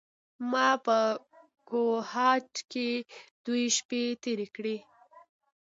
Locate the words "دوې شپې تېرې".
3.45-4.47